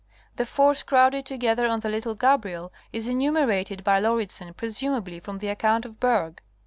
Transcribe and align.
The 0.37 0.47
force 0.47 0.81
crowded 0.81 1.27
together 1.27 1.67
on 1.67 1.81
the 1.81 1.87
little 1.87 2.15
Gabriel 2.15 2.73
is 2.91 3.07
enumerated 3.07 3.83
by 3.83 3.99
Lauridsen 4.01 4.51
presumably 4.57 5.19
from 5.19 5.37
the 5.37 5.49
account 5.49 5.85
of 5.85 5.99
Bergh. 5.99 6.39